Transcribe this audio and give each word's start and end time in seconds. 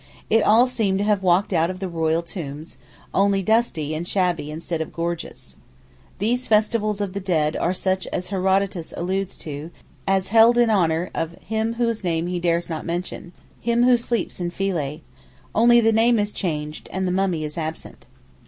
It 0.31 0.41
all 0.43 0.65
seemed 0.65 0.97
to 0.97 1.03
have 1.05 1.21
walked 1.21 1.53
out 1.53 1.69
of 1.69 1.79
the 1.79 1.87
royal 1.87 2.23
tombs, 2.23 2.77
only 3.13 3.43
dusty 3.43 3.93
and 3.93 4.07
shabby 4.07 4.49
instead 4.49 4.81
of 4.81 4.91
gorgeous. 4.91 5.57
These 6.17 6.47
festivals 6.47 7.01
of 7.01 7.13
the 7.13 7.19
dead 7.19 7.55
are 7.55 7.71
such 7.71 8.07
as 8.07 8.29
Herodotus 8.29 8.95
alludes 8.97 9.37
to 9.45 9.69
as 10.07 10.29
held 10.29 10.57
in 10.57 10.71
honour 10.71 11.11
of 11.13 11.33
'Him 11.33 11.73
whose 11.75 12.03
name 12.03 12.25
he 12.25 12.39
dares 12.39 12.67
not 12.67 12.83
mention—Him 12.83 13.83
who 13.83 13.95
sleeps 13.95 14.39
in 14.39 14.49
Philæ,' 14.49 15.01
only 15.53 15.79
the 15.79 15.93
name 15.93 16.17
is 16.17 16.31
changed 16.33 16.89
and 16.91 17.07
the 17.07 17.11
mummy 17.11 17.43
is 17.43 17.55
absent. 17.55 18.07